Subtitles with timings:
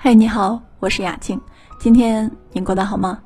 [0.00, 1.40] 嗨，你好，我是雅静。
[1.80, 3.18] 今天你过得好吗？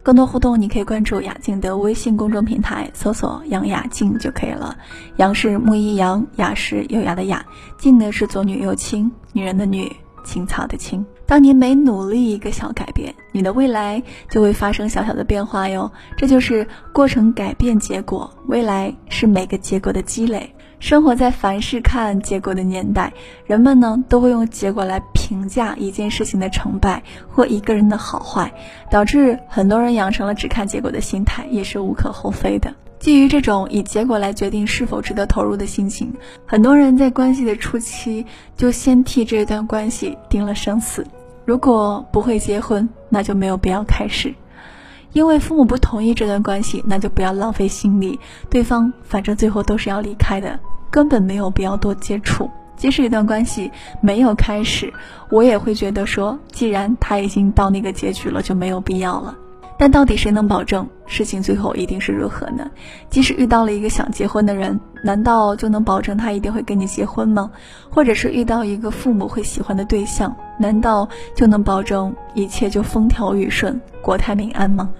[0.00, 4.78] 更多互动，你可以关注雅静的微信公众平台，搜索“杨雅静”就可以了。
[5.16, 7.44] 杨是木一杨，雅是优雅的雅，
[7.78, 9.90] 静呢是左女右青，女人的女，
[10.22, 11.04] 青草的青。
[11.26, 15.90] 当你每努力一个小改变，你的未来就会发生小小的变化哟。
[16.16, 20.54] 这就是过程改变结果，未来是每个结果的积累。
[20.80, 23.12] 生活在凡事看结果的年代，
[23.44, 28.50] 人们呢都会用结果来评价一件事情的成败或一个人的好坏，
[28.90, 32.74] 导致很多人养成了只看结果的心态，也是无可厚非的。
[32.98, 36.12] 基于这种以结果来决定是否值得投入的心情，
[36.46, 38.24] 很多人在关系的初期
[38.56, 41.06] 就先替这段关系定了生死。
[41.44, 44.34] 如果不会结婚，那就没有必要开始。
[45.12, 48.20] 因为父母不同意这段关系，那就不要浪费心力。
[48.48, 52.50] 对方反正最后都是要离开的，根本没有必要多接触。
[52.76, 54.90] 即使一段关系没有开始，
[55.28, 59.36] 我也会觉得说，既然他已经到那个结局了，就没有必要了。
[59.80, 62.70] 但到底谁能保证事情最后一定是如何呢？
[63.08, 67.50] 即使遇到了一个想结婚的人，难道就能保证他一定会跟你结婚吗？
[67.88, 74.90] 或者是遇到一个父母会喜欢的对象，难道就能保证一切就风调雨顺、国泰民安吗？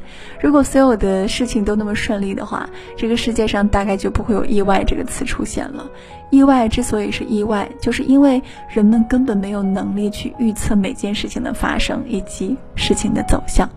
[0.40, 5.84] 如果所有的事情都那么顺利的话，这个世界上大概就不会有意外这个词出现了。
[6.30, 13.68] 意外之所以是意外，就是因为人们根本没有能力去预测每件事情的发生以及事情的走向。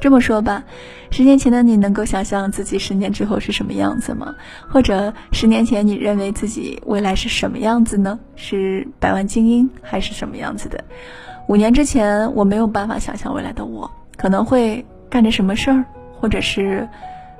[0.00, 0.62] 这么说吧，
[1.10, 4.34] 十年前的你能够想象自己十年之后是什么样子吗？
[4.68, 8.18] 或者十年前你认为自己未来是什么样子呢？
[8.36, 10.84] 是百万精英还是什么样子的？
[11.48, 15.84] 五年之前我没有办法想象未来的我可能会干着什么事儿，
[16.20, 16.86] 或者是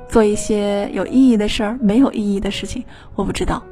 [0.09, 2.83] 做一些有意义的事儿、没有意义的事情，
[3.15, 3.63] 我不知道。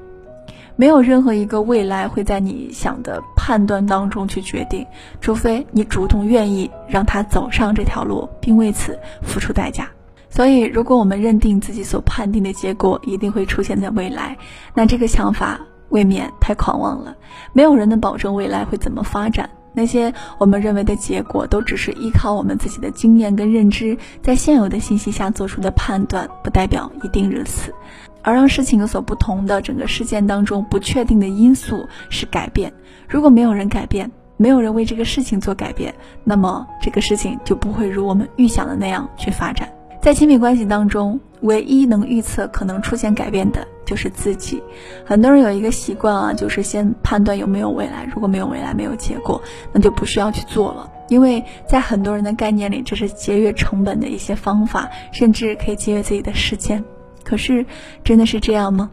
[0.74, 4.86] 没有任何一个未来会在你想的判断当中去决定，
[5.20, 9.90] 除非你主动愿意让他走上这条路，并为此付出代价。
[10.30, 14.36] 所以，如果我们认定自己所判定的结果一定会出现在未来，
[14.74, 17.16] 那这个想法未免太狂妄了。
[17.52, 27.74] 没有人能保证未来会怎么发展，那些我们认为的结果，都只是依靠我们自己的经验跟认知，在现有的信息下做出的判断，不代表一定如此。
[28.22, 32.72] 而让事情有所不同的整个事件当中不确定的因素是改变。
[33.08, 35.94] 如果没有人改变，没有人为这个事情做改变，
[36.24, 39.68] 那么这个事情就不会如我们预想的那样去发展。
[40.00, 44.60] 在亲密关系当中，唯一能预测可能出现改变的就是自己。
[45.04, 49.40] 很多人有一个习惯啊，就是先判断有没有未来，如果没有未来，没有结果，
[49.72, 50.90] 那就不需要去做了。
[51.08, 56.82] 因为在很多人的概念里，这是节约成本的一些方法，甚至可以节约自己的时间。
[57.24, 57.64] 可是，
[58.04, 58.90] 真的是这样吗？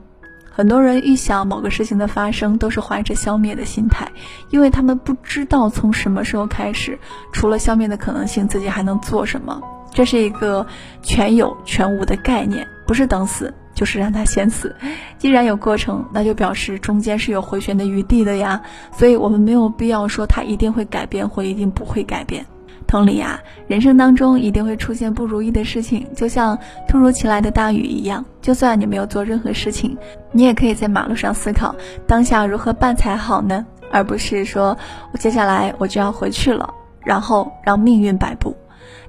[0.51, 4.11] 很多人预想某个事情的发生，都是怀着消灭的心态，
[4.49, 6.99] 因为他们不知道从什么时候开始，
[7.31, 9.61] 除了消灭的可能性，自己还能做什么。
[9.93, 10.65] 这是一个
[11.01, 14.75] 全有全无的概念，不是等死，就是让他先死。
[15.17, 18.61] 既然有过程，那就表示中间是有回旋的余地的呀。
[18.91, 22.45] 所以我们没有必要说他一定会改变或一定不会改变。
[22.87, 26.57] 同理呀，人生当中一定会出现不如意的事情，就像
[26.87, 28.25] 突如其来的大雨一样。
[28.41, 29.95] 就算你没有做任何事情，
[30.31, 31.75] 你也可以在马路上思考
[32.07, 33.65] 当下如何办才好呢？
[33.91, 34.77] 而不是说
[35.11, 38.55] 我接下来我就要回去了，然后让命运摆布。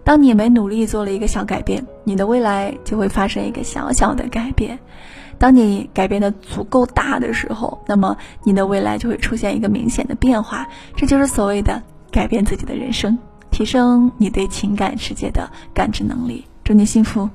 [0.05, 4.79] 当你没努力做了一个小改变，你的未来就会发生一个小小的改变。
[5.39, 10.67] 当你改变的足够大的时候，那么你的未来就会出现一个明显的变化。
[10.97, 13.19] 这就是所谓的改变自己的人生。
[13.61, 17.29] 提升你对情感世界的感知能力，祝你幸福。